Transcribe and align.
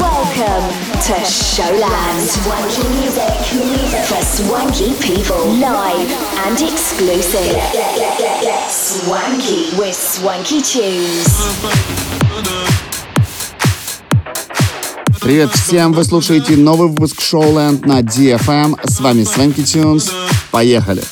Welcome 0.00 0.68
to 1.06 1.14
Showland. 1.26 2.22
Swanky 2.22 2.86
music. 3.00 3.34
For 4.06 4.22
swanky 4.22 4.94
people. 5.02 5.44
Live 5.58 6.10
and 6.46 6.60
exclusive. 6.60 7.58
Swanky. 8.70 9.76
With 9.76 9.96
Swanky 9.96 10.62
Tunes. 10.62 11.26
Привет 15.20 15.50
всем, 15.50 15.92
вы 15.92 16.04
слушаете 16.04 16.56
новый 16.56 16.88
выпуск 16.88 17.20
Showland 17.20 17.84
на 17.84 18.00
DFM. 18.00 18.78
С 18.88 19.00
вами 19.00 19.24
Свенки 19.24 19.64
Тюнс. 19.64 20.12
Поехали! 20.52 21.02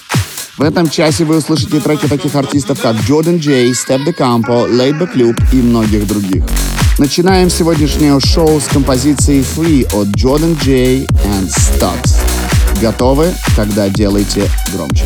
В 0.57 0.63
этом 0.63 0.89
часе 0.89 1.25
вы 1.25 1.39
услышите 1.39 1.81
треки 1.81 2.07
таких 2.07 2.35
артистов, 2.37 2.81
как 2.81 2.95
Jordan 2.97 3.39
J, 3.39 3.73
Step 3.73 4.07
De 4.07 4.17
Campo, 4.17 4.71
Laid 4.71 5.01
Back 5.01 5.15
Loop 5.15 5.37
и 5.53 5.57
многих 5.57 6.07
других. 6.07 6.45
Начинаем 6.99 7.51
сегодняшнее 7.51 8.19
шоу 8.21 8.59
с 8.59 8.69
композицией 8.69 9.43
Free 9.43 9.85
от 9.95 10.09
Jordan 10.17 10.59
J 10.65 11.05
and 11.05 11.47
Stubbs. 11.49 12.19
Готовы? 12.81 13.35
Тогда 13.55 13.91
делайте 13.91 14.49
громче. 14.73 15.05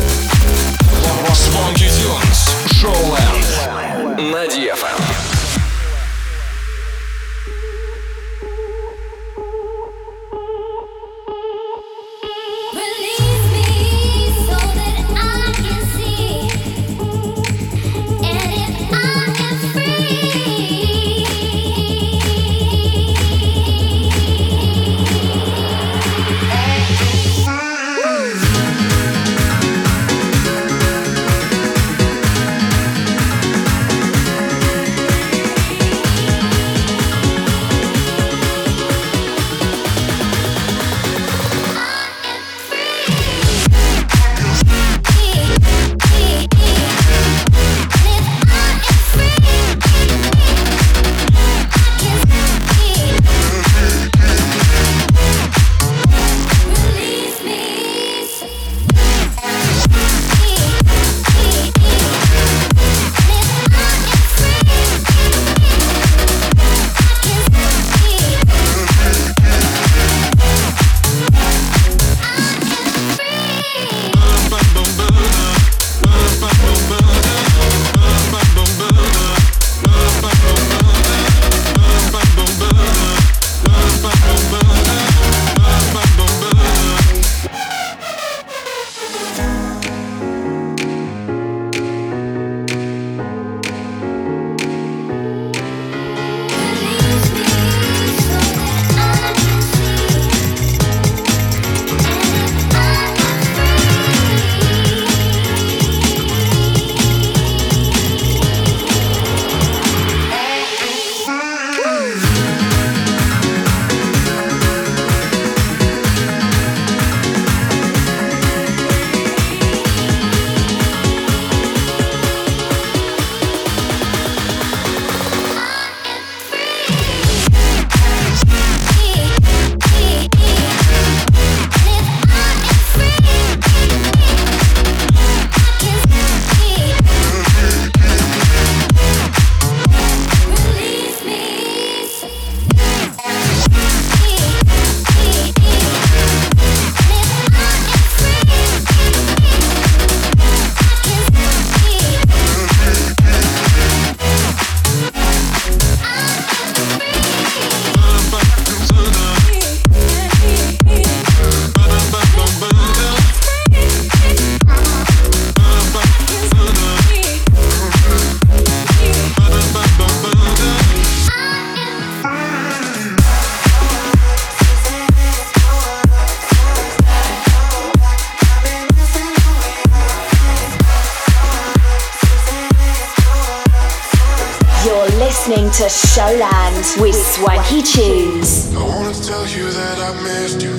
To 185.81 185.89
Showland 185.89 186.85
with 187.01 187.15
Swanky 187.15 187.81
Tunes. 187.81 188.69
I 188.75 188.83
wanna 188.85 189.15
tell 189.15 189.47
you 189.47 189.65
that 189.71 189.97
I 189.97 190.11
missed 190.21 190.61
you, 190.61 190.77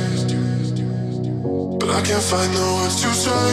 but 1.80 1.90
I 1.90 2.00
can't 2.02 2.22
find 2.22 2.52
the 2.54 2.66
words 2.78 3.02
to 3.02 3.10
say. 3.10 3.50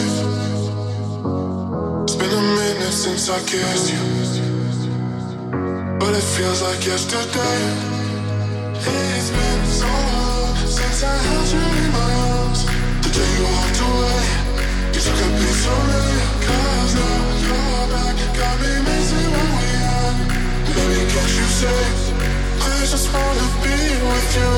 It's 2.04 2.18
been 2.22 2.30
a 2.30 2.46
minute 2.54 2.94
since 2.94 3.32
I 3.32 3.40
kissed 3.50 3.90
you, 3.94 4.06
but 5.98 6.14
it 6.14 6.28
feels 6.38 6.62
like 6.62 6.86
yesterday. 6.86 7.60
It's 9.18 9.32
been 9.32 9.62
so 9.82 9.90
long 9.90 10.54
since 10.68 11.02
I 11.02 11.18
held 11.18 11.50
you 11.50 11.66
in 11.82 11.90
my 11.98 12.10
arms. 12.30 12.62
The 13.02 13.10
day 13.10 13.30
you 13.38 13.46
walked 13.58 13.80
away, 13.90 14.22
you 14.94 15.02
took 15.02 15.18
a 15.18 15.30
piece 15.40 15.66
of 15.66 15.82
me. 15.90 16.04
'Cause 16.46 16.94
now 16.94 17.18
you're 17.42 17.88
back, 17.94 18.18
got 18.38 18.56
me 18.62 18.72
missing 18.86 19.32
what 19.34 19.50
we 19.58 19.79
I 22.62 22.86
just 22.86 23.08
wanna 23.14 23.48
be 23.64 23.76
with 24.08 24.36
you. 24.38 24.50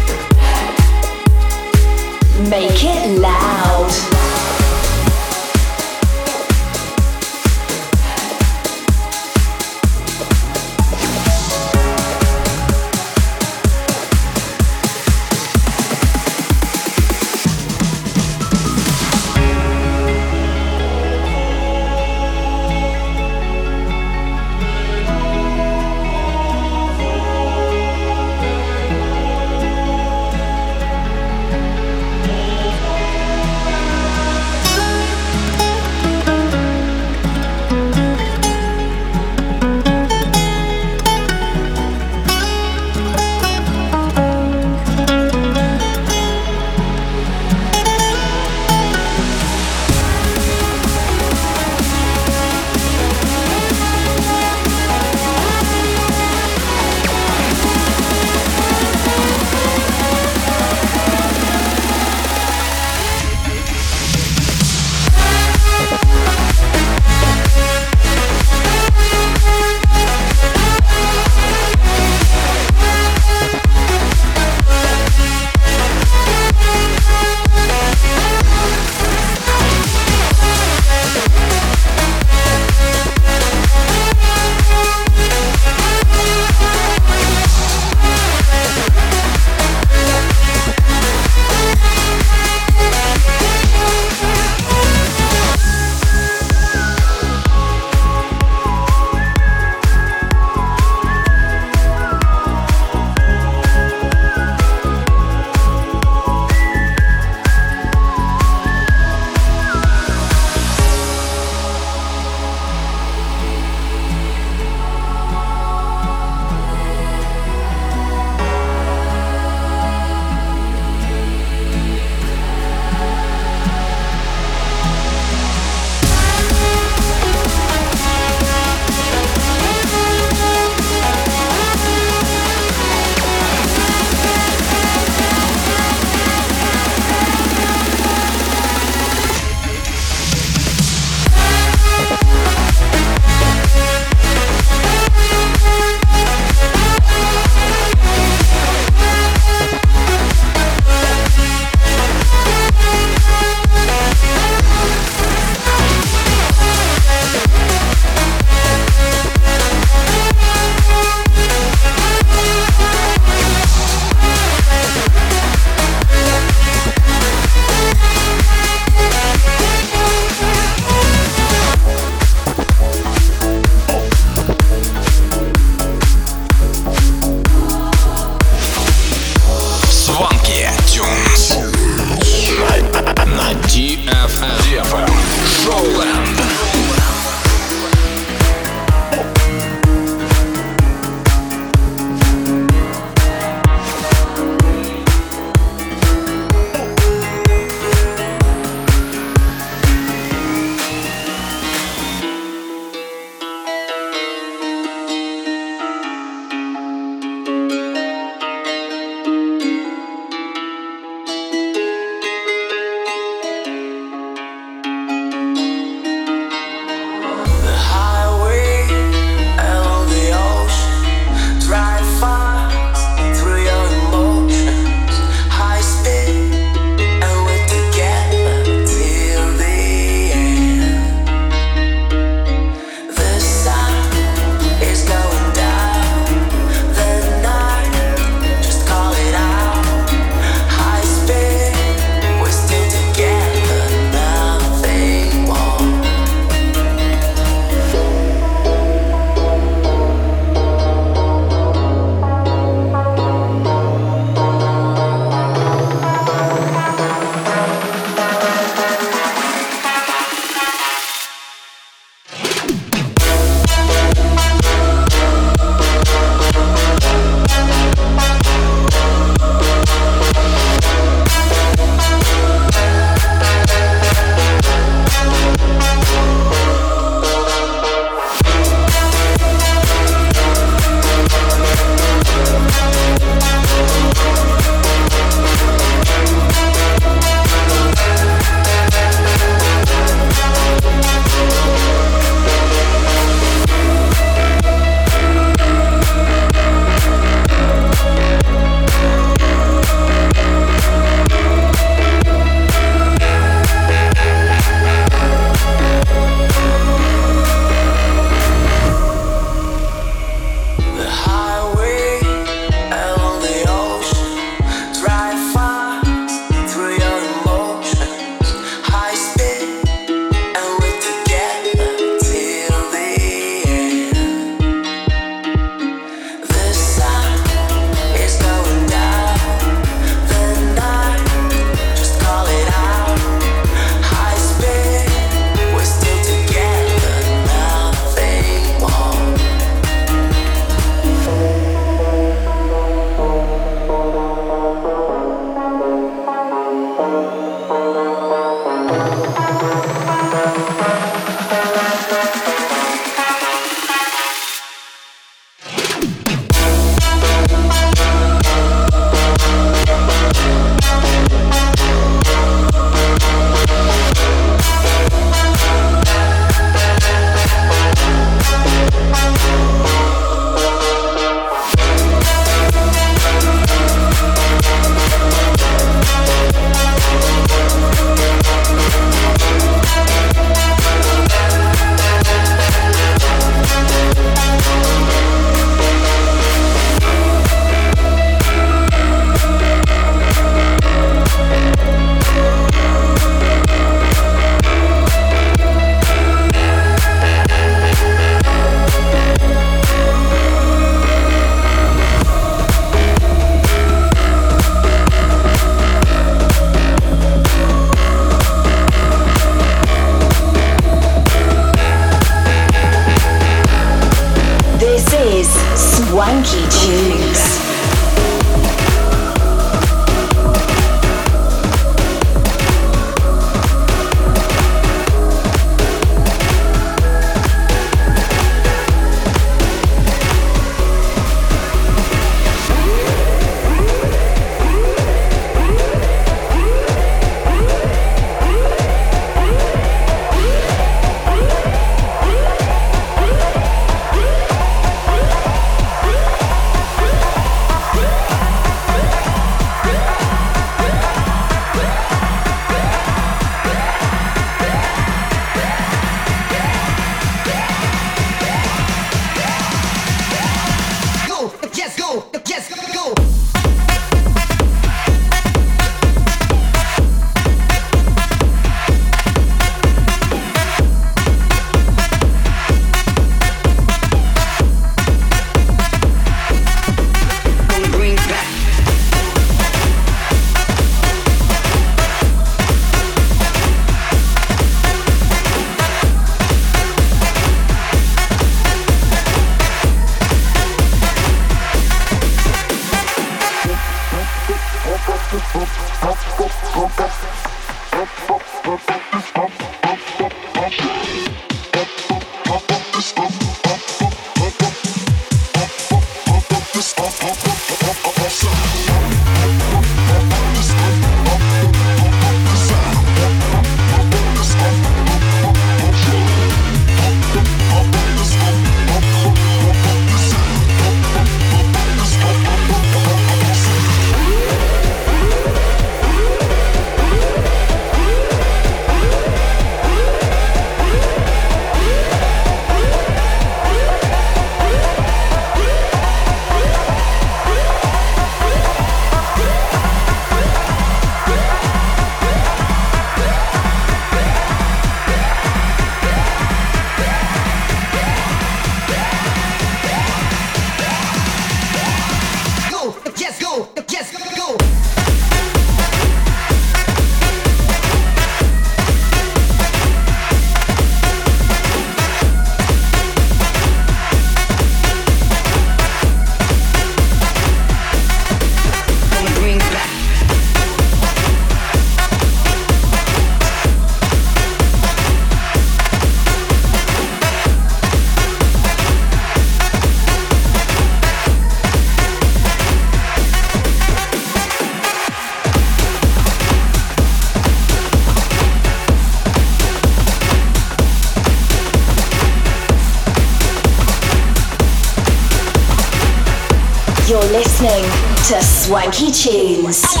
To 598.71 598.77
Swanky 598.77 599.11
Tunes. 599.11 600.00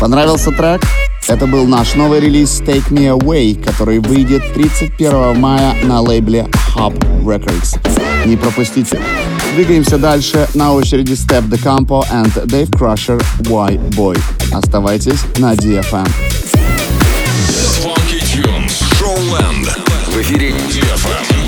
Понравился 0.00 0.50
трек? 0.50 0.82
Это 1.28 1.46
был 1.46 1.66
наш 1.66 1.94
новый 1.94 2.20
релиз 2.20 2.60
Take 2.60 2.90
Me 2.90 3.16
Away, 3.16 3.62
который 3.62 4.00
выйдет 4.00 4.42
31 4.54 5.38
мая 5.38 5.74
на 5.84 6.00
лейбле 6.00 6.48
Hub 6.74 6.98
Records. 7.22 7.78
Не 8.26 8.36
пропустите. 8.36 9.00
Двигаемся 9.54 9.98
дальше. 9.98 10.48
На 10.54 10.72
очереди 10.72 11.12
Step 11.12 11.48
the 11.48 11.62
Campo 11.62 12.04
and 12.10 12.32
Dave 12.46 12.70
Crusher 12.70 13.22
Why 13.42 13.78
Boy. 13.90 14.18
Оставайтесь 14.52 15.20
на 15.38 15.54
DFM. 15.54 16.08
Funky 17.82 18.20
Tunes. 18.20 18.82
Showland. 18.98 19.68
В 20.08 20.20
эфире 20.20 20.50
DFM. 20.50 21.39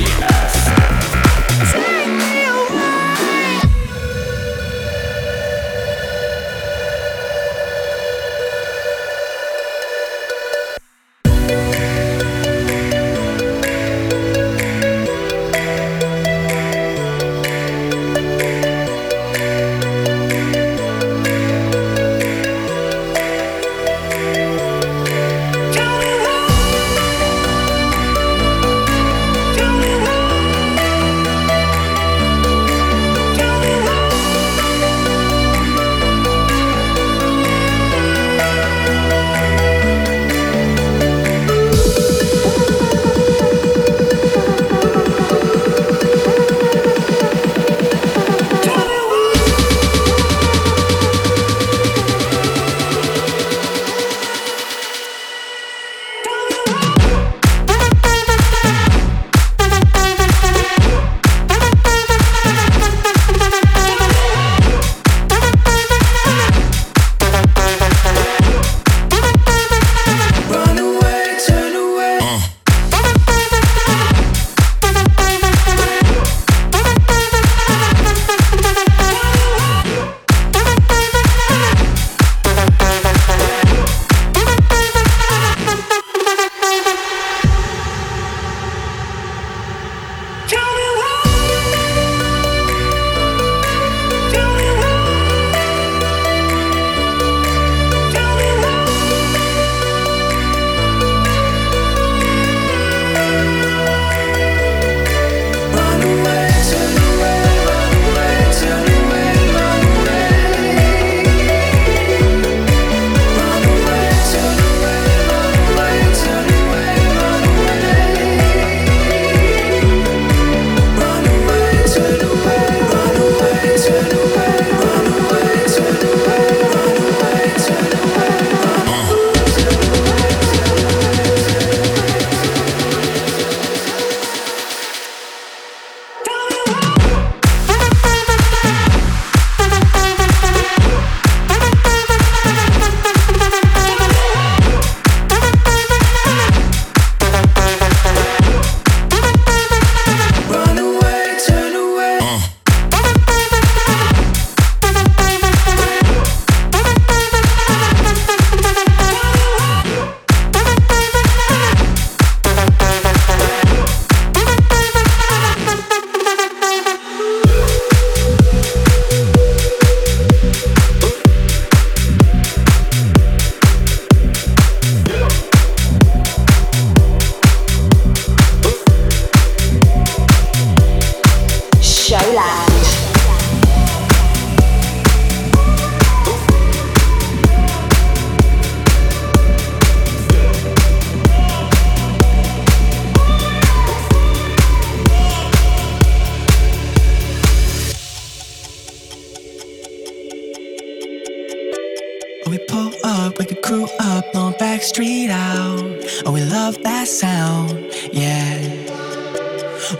That 206.92 207.08
sound, 207.08 207.70
yeah. 208.12 208.52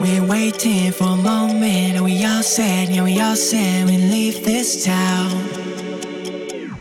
We're 0.01 0.27
waiting 0.27 0.93
for 0.93 1.09
a 1.19 1.23
moment, 1.33 1.97
and 1.97 2.05
we 2.05 2.25
all 2.25 2.43
said, 2.43 2.91
yeah, 2.91 3.03
we 3.03 3.19
all 3.21 3.37
said 3.37 3.87
we 3.87 3.97
leave 3.97 4.45
this 4.45 4.85
town. 4.85 5.31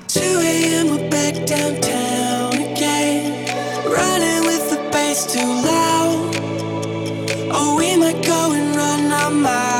2 0.07 0.19
a.m. 0.51 0.85
we're 0.91 1.09
back 1.09 1.35
downtown 1.53 2.51
again, 2.71 3.23
running 3.97 4.43
with 4.49 4.65
the 4.71 4.79
bass 4.91 5.19
too 5.33 5.51
loud. 5.71 6.35
Oh, 7.57 7.75
we 7.79 7.95
might 7.95 8.21
go 8.25 8.51
and 8.51 8.75
run 8.75 9.11
our 9.11 9.31
miles 9.31 9.70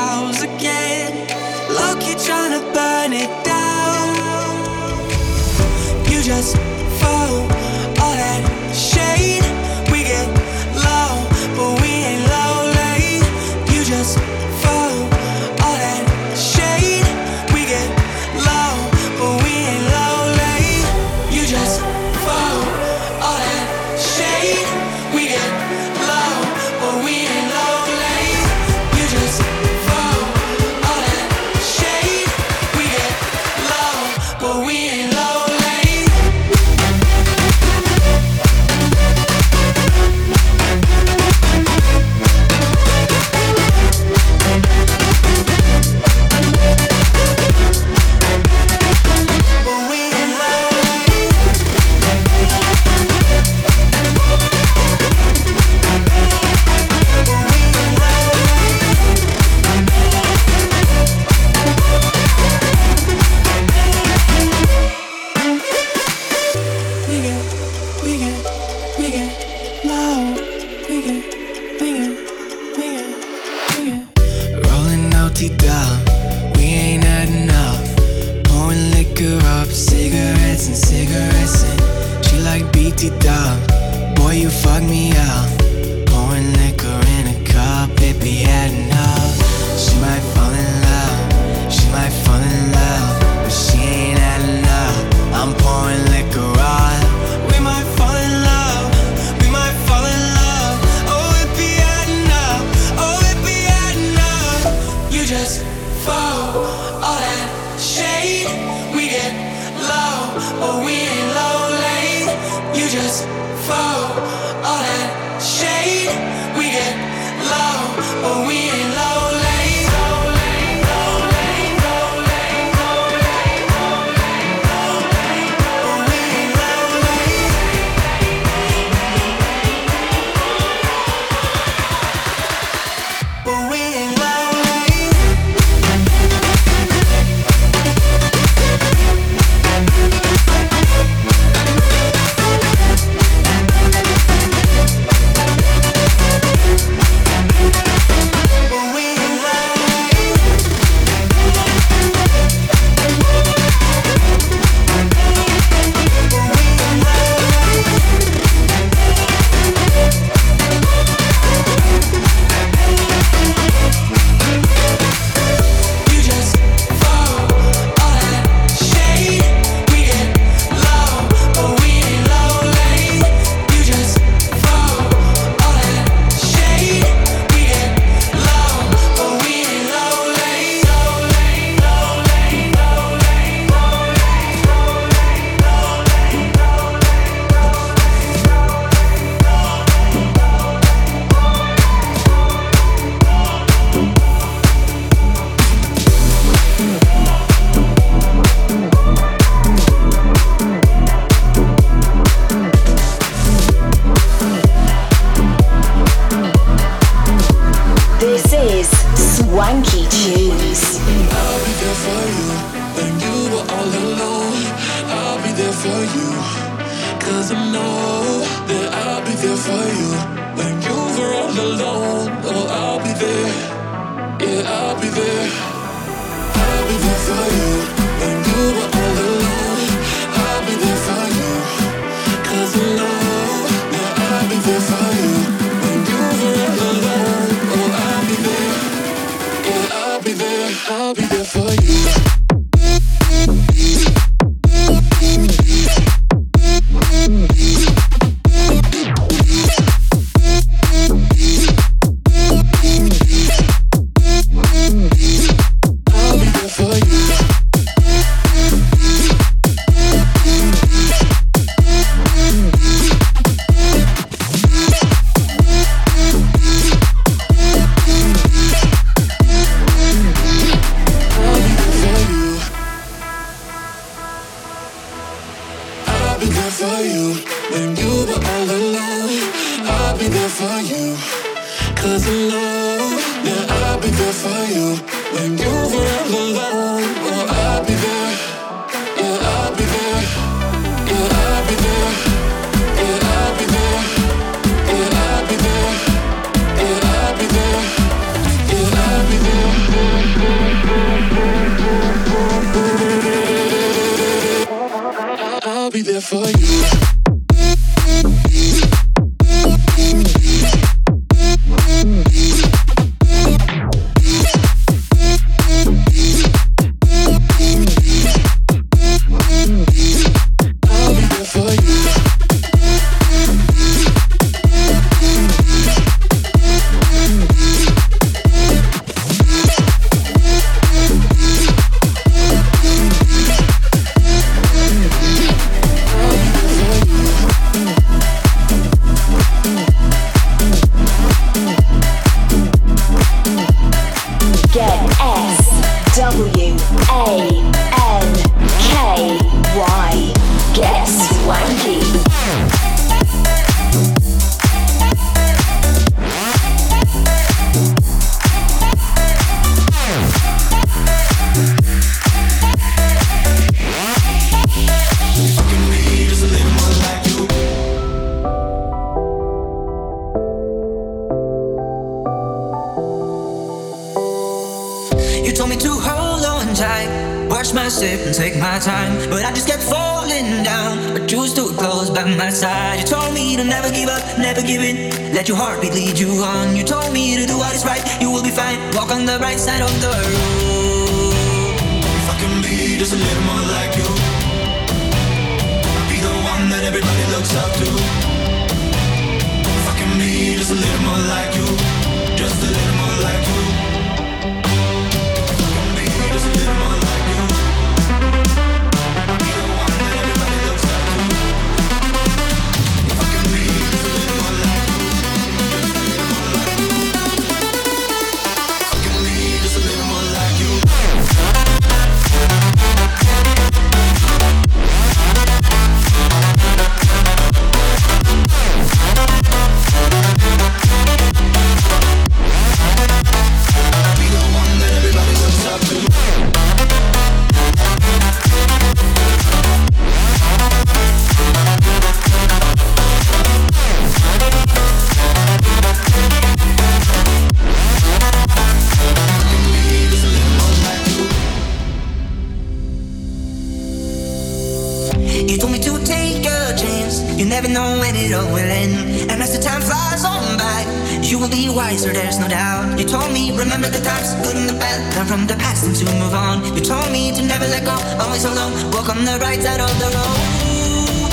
Remember 463.62 463.90
the 463.90 464.02
times, 464.02 464.34
good 464.42 464.58
and 464.58 464.68
the 464.68 464.74
bad. 464.74 464.98
Learn 465.16 465.28
from 465.28 465.46
the 465.46 465.54
past 465.54 465.86
and 465.86 465.96
to 465.96 466.06
move 466.18 466.34
on. 466.34 466.66
You 466.74 466.82
told 466.82 467.12
me 467.12 467.32
to 467.32 467.44
never 467.46 467.68
let 467.70 467.86
go, 467.86 467.94
always 468.18 468.44
alone. 468.44 468.74
Walk 468.90 469.08
on 469.14 469.24
the 469.24 469.38
right 469.38 469.62
side 469.62 469.80
of 469.80 469.94
the 470.02 470.10
road. 470.18 471.30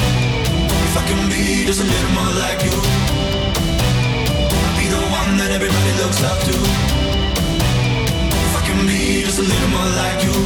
If 0.69 0.95
I 1.01 1.03
can 1.09 1.25
be 1.33 1.65
just 1.65 1.81
a 1.81 1.89
little 1.89 2.13
more 2.13 2.33
like 2.45 2.61
you. 2.69 2.77
Be 4.77 4.93
the 4.93 5.01
one 5.09 5.41
that 5.41 5.57
everybody 5.57 5.93
looks 6.05 6.21
up 6.23 6.37
to. 6.53 6.55
If 8.45 8.55
I 8.61 8.63
can 8.69 8.85
be 8.85 9.25
just 9.25 9.39
a 9.41 9.47
little 9.49 9.71
more 9.73 9.91
like 9.97 10.21
you. 10.21 10.37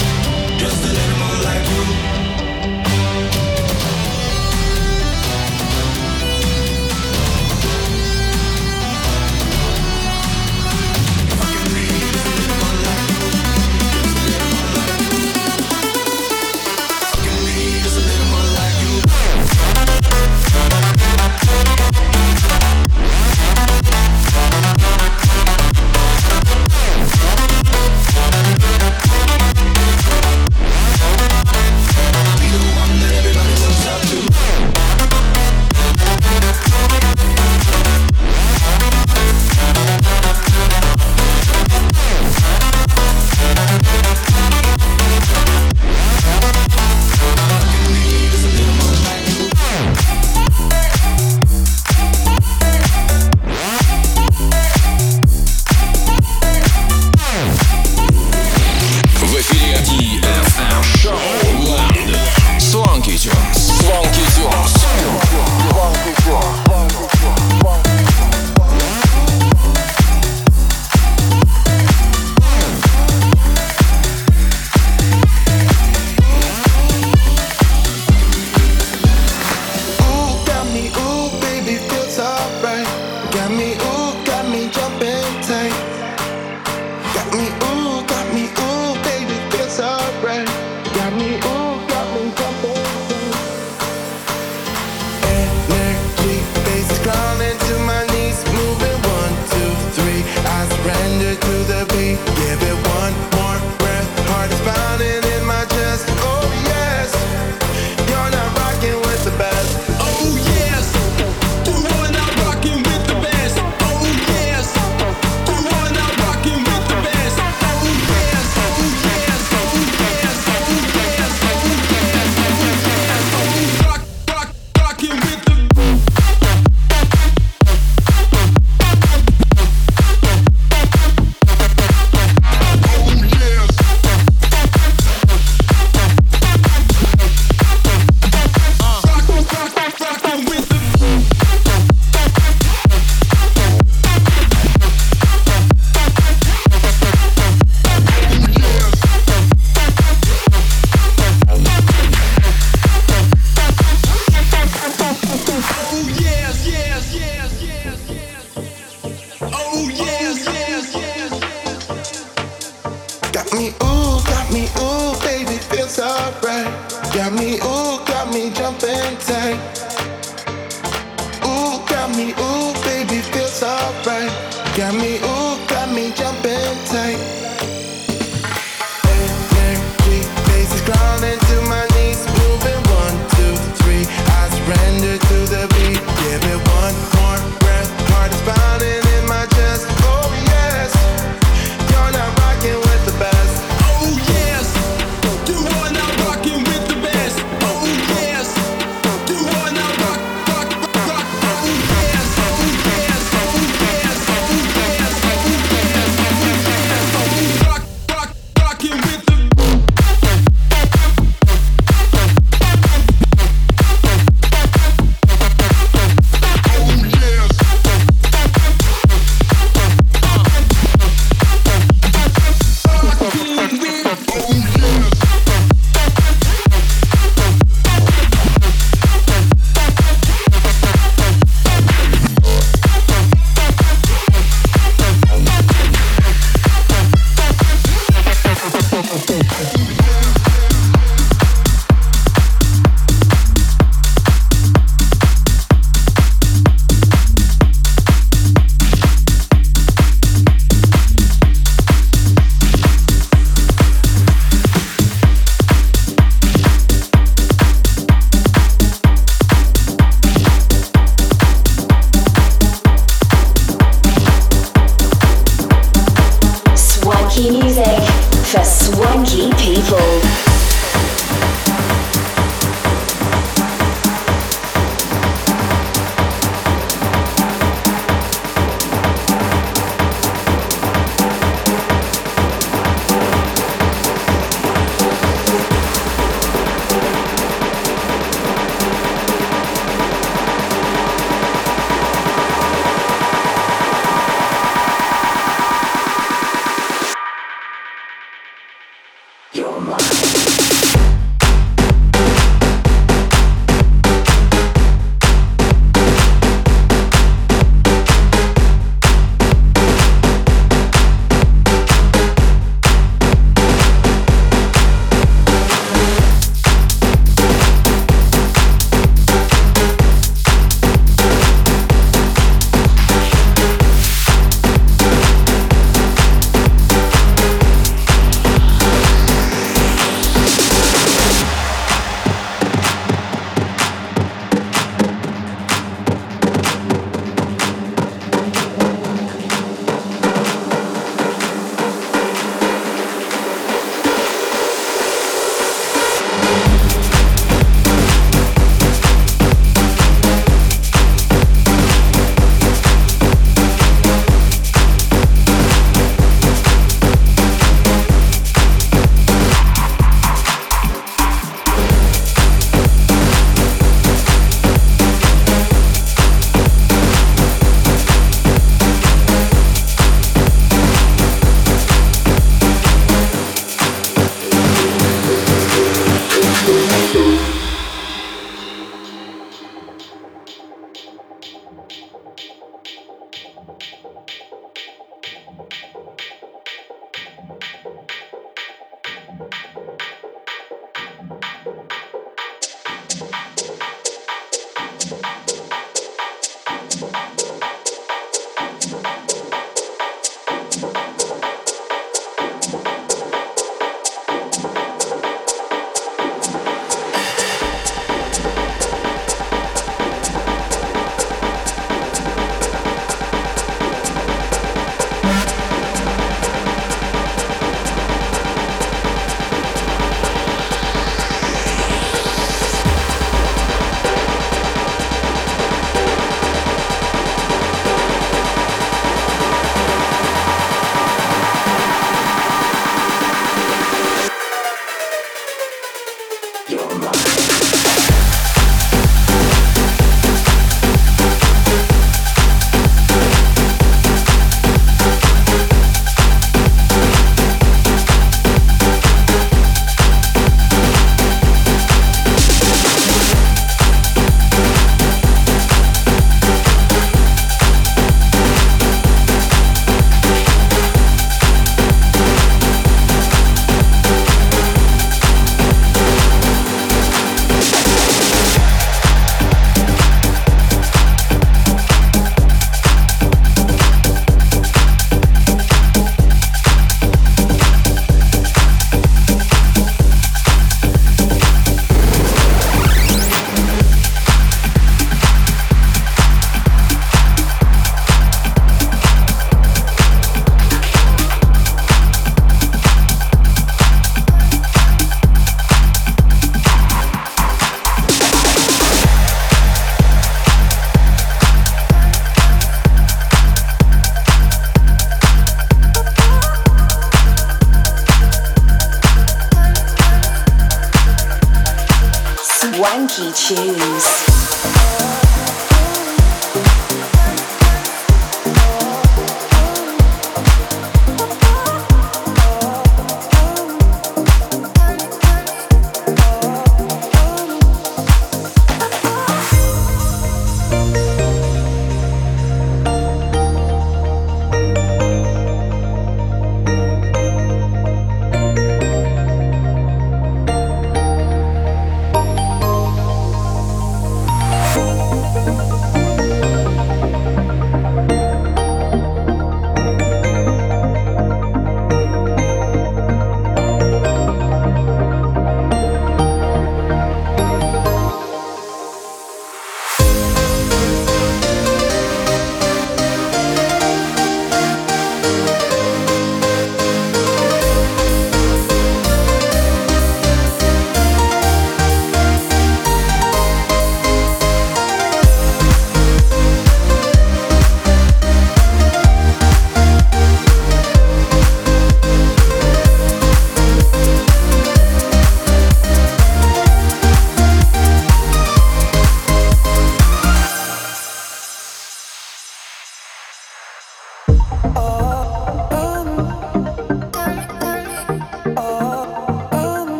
Just 0.63 0.87
a 0.87 0.93
little 0.95 1.19
more 1.19 1.39
like 1.51 1.67
you. 1.67 2.22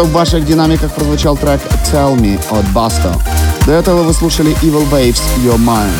Что 0.00 0.06
в 0.06 0.12
ваших 0.12 0.46
динамиках 0.46 0.90
прозвучал 0.92 1.36
трек 1.36 1.60
Tell 1.92 2.16
Me 2.16 2.40
от 2.50 2.64
Басто. 2.72 3.14
До 3.66 3.72
этого 3.72 4.02
вы 4.02 4.14
слушали 4.14 4.56
Evil 4.62 4.88
Waves 4.90 5.20
Your 5.44 5.58
Mind. 5.58 5.92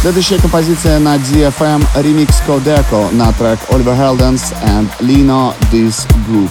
Следующая 0.00 0.38
композиция 0.38 0.98
на 0.98 1.16
DFM 1.16 1.84
ремикс 1.96 2.40
Codeco 2.48 3.14
на 3.14 3.34
трек 3.34 3.58
Oliver 3.68 3.98
Heldens 3.98 4.54
and 4.64 4.88
Lino 5.00 5.52
This 5.70 6.06
Groove. 6.26 6.48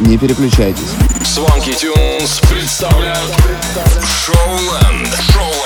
Не 0.00 0.18
переключайтесь. 0.18 0.92
Swanky 1.22 1.74
Tunes 1.74 2.46
представляют 2.50 3.32
Шоуленд. 4.04 5.08
Шоуленд. 5.32 5.64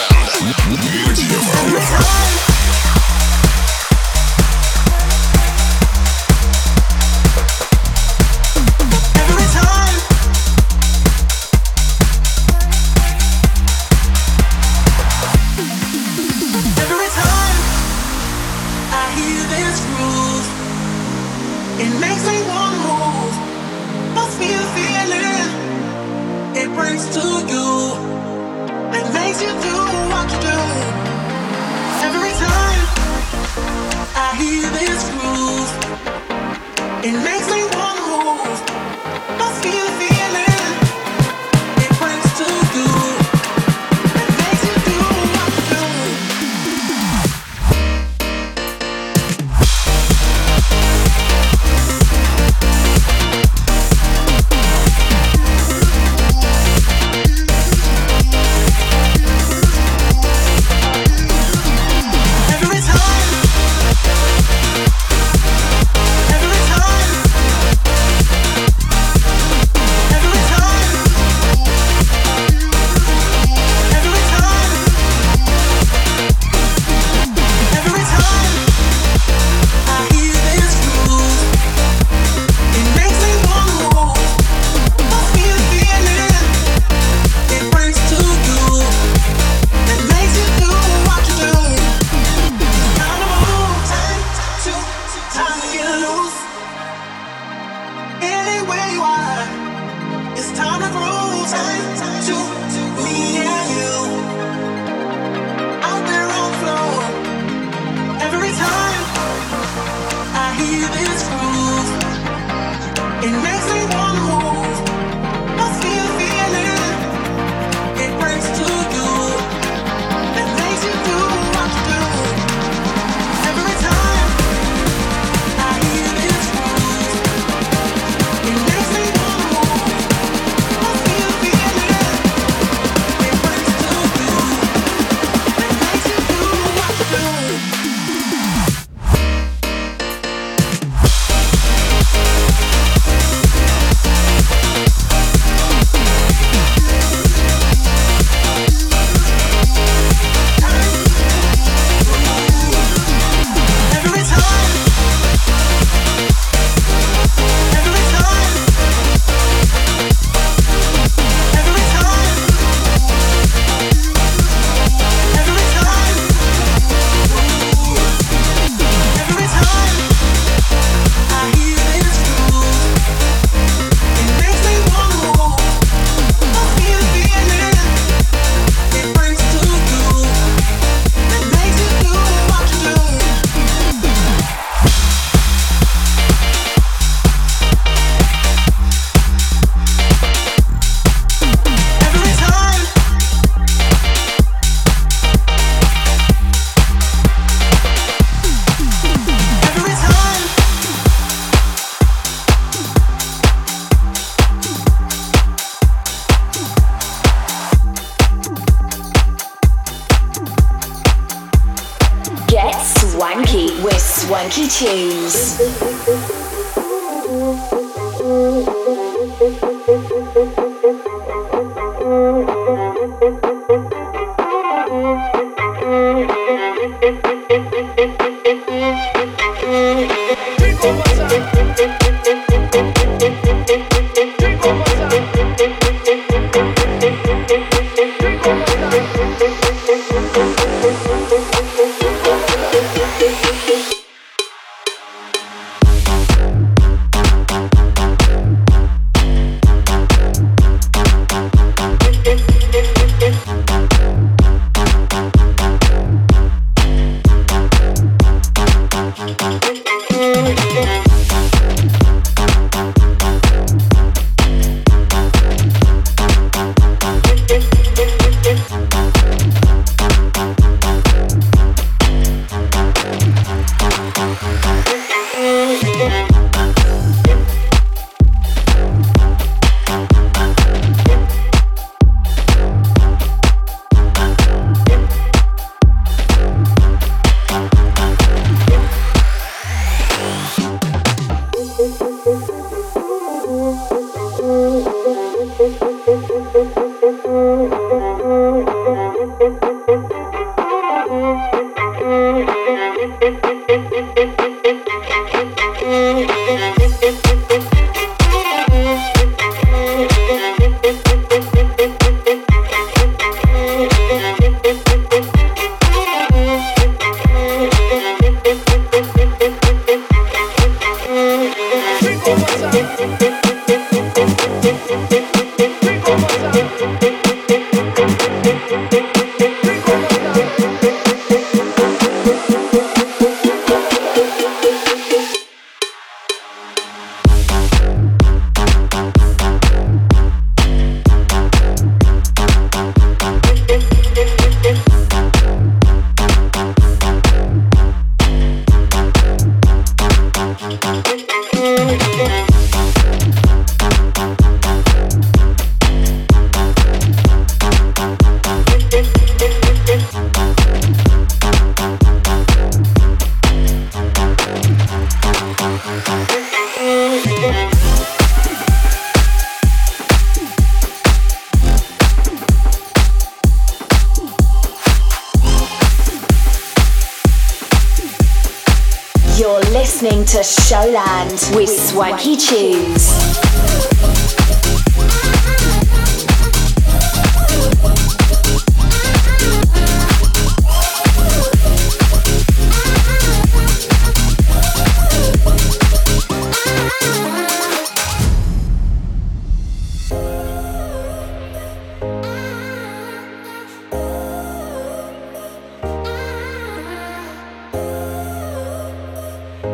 Three 409.61 409.71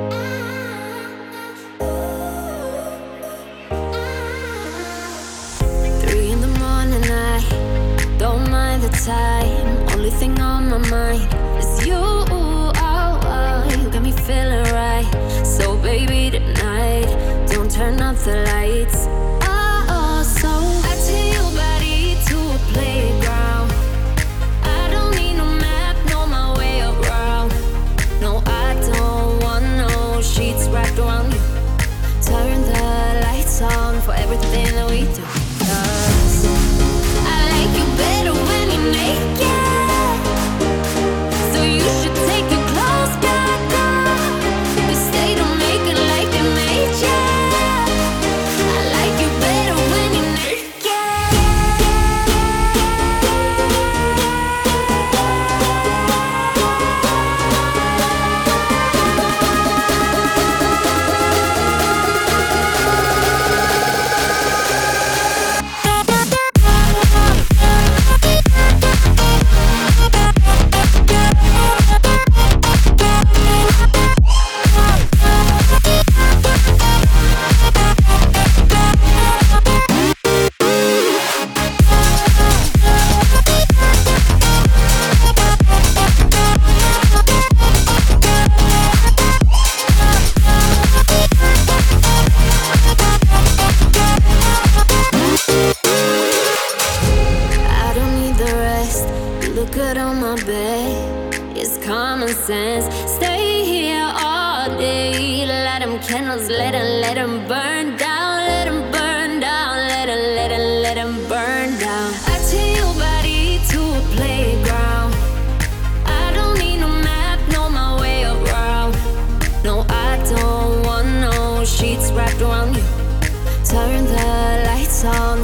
in 6.30 6.40
the 6.40 6.54
morning, 6.58 7.04
I 7.04 7.44
don't 8.16 8.50
mind 8.50 8.82
the 8.82 8.88
time. 8.88 9.88
Only 9.90 10.08
thing 10.10 10.40
on 10.40 10.70
my 10.70 10.78
mind 10.78 11.34
is 11.58 11.86
you. 11.86 11.96
Oh, 11.96 12.72
you 13.68 13.90
got 13.90 14.02
me 14.02 14.12
feeling 14.12 14.64
right. 14.72 15.04
So, 15.44 15.76
baby, 15.76 16.30
tonight, 16.30 17.46
don't 17.48 17.70
turn 17.70 18.00
off 18.00 18.24
the 18.24 18.36
lights. 18.36 18.63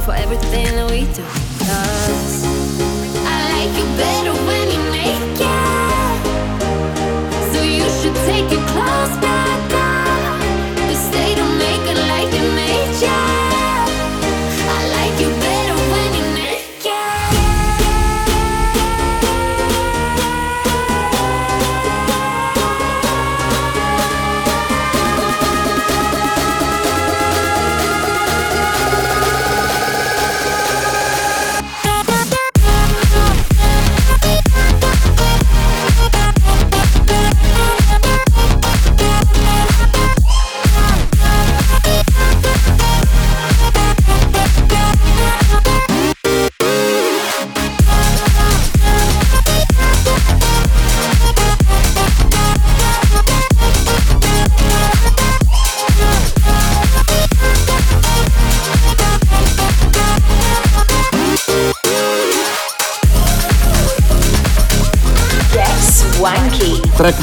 For 0.01 0.13
everything 0.15 0.65
we 0.89 1.05
do. 1.13 1.23
'Cause 1.59 2.50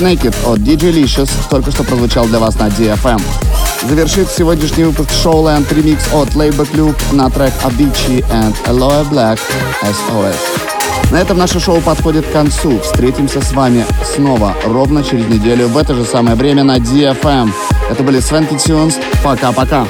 Naked 0.00 0.34
от 0.46 0.58
DJ 0.60 0.92
Licious 0.92 1.30
только 1.50 1.70
что 1.70 1.84
прозвучал 1.84 2.26
для 2.26 2.38
вас 2.38 2.58
на 2.58 2.68
DFM. 2.68 3.20
Завершит 3.88 4.28
сегодняшний 4.28 4.84
выпуск 4.84 5.10
Showland 5.10 5.72
ремикс 5.74 6.04
от 6.12 6.30
Layback 6.30 6.72
Luke 6.74 7.00
на 7.12 7.30
трек 7.30 7.52
Avicii 7.64 8.24
and 8.30 8.54
Aloe 8.66 9.08
Black 9.08 9.38
SOS. 9.82 10.36
На 11.10 11.16
этом 11.16 11.38
наше 11.38 11.60
шоу 11.60 11.80
подходит 11.80 12.26
к 12.26 12.32
концу. 12.32 12.78
Встретимся 12.80 13.40
с 13.40 13.52
вами 13.52 13.86
снова 14.14 14.54
ровно 14.64 15.02
через 15.02 15.26
неделю 15.26 15.68
в 15.68 15.78
это 15.78 15.94
же 15.94 16.04
самое 16.04 16.36
время 16.36 16.64
на 16.64 16.78
DFM. 16.78 17.50
Это 17.90 18.02
были 18.02 18.18
Swanky 18.18 18.56
Tunes. 18.56 18.94
Пока-пока. 19.22 19.86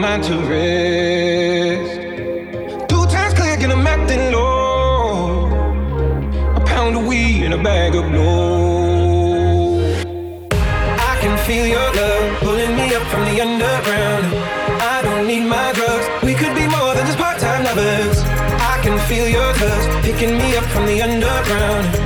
Mind 0.00 0.24
to 0.24 0.36
rest. 0.50 2.00
Two 2.88 3.04
times 3.06 3.34
clear, 3.34 3.56
get 3.56 3.70
'em 3.70 3.86
acting 3.86 4.32
low. 4.32 5.48
A 6.56 6.60
pound 6.60 6.96
of 6.96 7.06
weed 7.06 7.44
and 7.44 7.54
a 7.54 7.62
bag 7.68 7.94
of 7.94 8.04
blow. 8.10 9.94
I 11.10 11.14
can 11.22 11.36
feel 11.46 11.66
your 11.66 11.88
love 12.00 12.26
pulling 12.40 12.74
me 12.76 12.86
up 12.94 13.04
from 13.12 13.24
the 13.28 13.36
underground. 13.46 14.26
I 14.94 14.96
don't 15.02 15.26
need 15.26 15.44
my 15.56 15.68
drugs. 15.76 16.06
We 16.22 16.34
could 16.34 16.54
be 16.54 16.66
more 16.76 16.92
than 16.94 17.06
just 17.06 17.18
part-time 17.18 17.62
lovers. 17.64 18.18
I 18.72 18.76
can 18.84 18.96
feel 19.08 19.28
your 19.28 19.52
touch 19.60 19.84
picking 20.02 20.34
me 20.38 20.56
up 20.56 20.66
from 20.72 20.86
the 20.86 21.02
underground. 21.02 22.03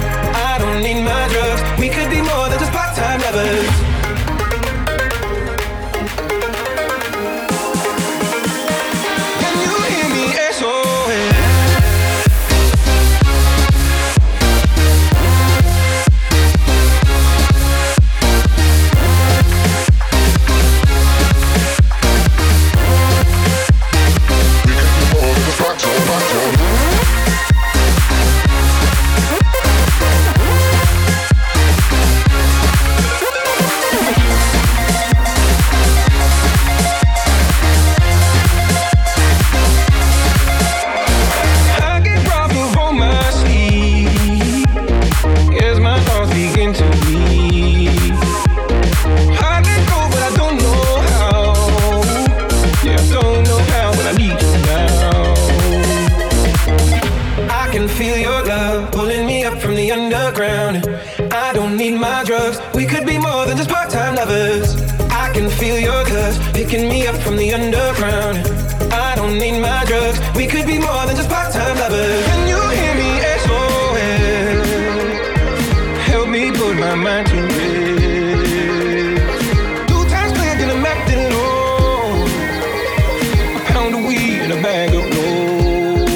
pound 83.91 84.07
weed 84.07 84.41
and 84.43 84.53
a 84.53 84.63
bag 84.63 84.89
of 84.95 85.03
gold. 85.15 86.09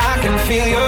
I 0.00 0.18
can 0.22 0.38
feel 0.46 0.66
your 0.66 0.79